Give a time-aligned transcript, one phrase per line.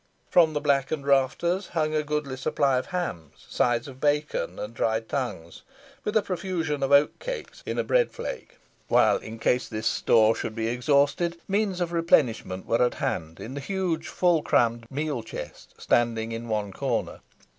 [0.31, 5.07] From the blackened rafters hung a goodly supply of hams, sides of bacon, and dried
[5.07, 5.61] tongues,
[6.03, 10.55] with a profusion of oatcakes in a bread flake; while, in case this store should
[10.55, 15.75] be exhausted, means of replenishment were at hand in the huge, full crammed meal chest
[15.79, 17.19] standing in one corner.